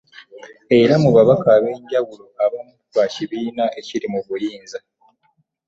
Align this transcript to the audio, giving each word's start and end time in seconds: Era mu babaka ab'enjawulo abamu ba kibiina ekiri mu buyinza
Era 0.79 0.93
mu 1.03 1.09
babaka 1.15 1.47
ab'enjawulo 1.57 2.25
abamu 2.43 2.73
ba 2.95 3.05
kibiina 3.13 3.63
ekiri 3.79 4.07
mu 4.13 4.19
buyinza 4.27 4.79